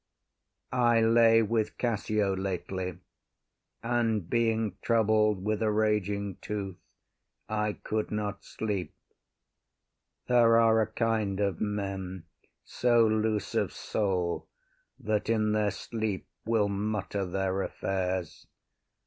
I 0.73 0.99
lay 0.99 1.43
with 1.43 1.77
Cassio 1.77 2.35
lately, 2.35 2.97
And 3.83 4.27
being 4.27 4.75
troubled 4.81 5.43
with 5.45 5.61
a 5.61 5.69
raging 5.69 6.37
tooth, 6.41 6.79
I 7.47 7.73
could 7.73 8.09
not 8.09 8.43
sleep. 8.43 8.95
There 10.27 10.57
are 10.59 10.81
a 10.81 10.87
kind 10.91 11.39
of 11.39 11.61
men 11.61 12.23
so 12.63 13.05
loose 13.05 13.53
of 13.53 13.71
soul, 13.71 14.47
That 14.99 15.29
in 15.29 15.51
their 15.51 15.69
sleeps 15.69 16.31
will 16.47 16.67
mutter 16.67 17.23
their 17.23 17.61
affairs. 17.61 18.47